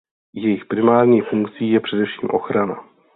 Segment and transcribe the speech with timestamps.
[0.33, 2.83] Jejich primární funkcí je především ochrana.